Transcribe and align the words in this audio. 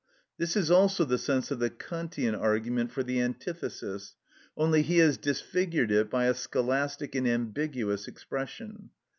This 0.39 0.55
is 0.55 0.71
also 0.71 1.05
the 1.05 1.19
sense 1.19 1.51
of 1.51 1.59
the 1.59 1.69
Kantian 1.69 2.33
argument 2.33 2.91
for 2.91 3.03
the 3.03 3.21
antithesis, 3.21 4.15
only 4.57 4.81
he 4.81 4.97
has 4.97 5.15
disfigured 5.15 5.91
it 5.91 6.09
by 6.09 6.25
a 6.25 6.33
scholastic 6.33 7.13
and 7.13 7.27
ambiguous 7.27 8.07
expression. 8.07 8.89